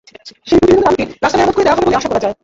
সেই 0.49 0.59
প্রতিবেদনের 0.61 0.87
আলোকে 0.87 1.03
রাস্তা 1.23 1.37
মেরামত 1.39 1.55
করে 1.55 1.65
দেওয়া 1.65 1.75
হবে 1.77 1.85
বলে 1.85 1.99
আশা 1.99 2.09
করা 2.11 2.23
যায়। 2.23 2.35